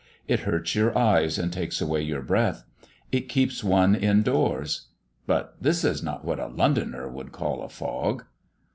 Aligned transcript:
It 0.27 0.39
hurts 0.39 0.73
your 0.73 0.97
eyes, 0.97 1.37
and 1.37 1.53
takes 1.53 1.79
away 1.79 2.01
your 2.01 2.23
breath; 2.23 2.63
it 3.11 3.29
keeps 3.29 3.63
one 3.63 3.93
in 3.93 4.23
doors. 4.23 4.87
But 5.27 5.55
this 5.61 5.83
is 5.83 6.01
not 6.01 6.25
what 6.25 6.39
a 6.39 6.47
Londoner 6.47 7.07
would 7.07 7.31
call 7.31 7.61
a 7.61 7.69
fog." 7.69 8.23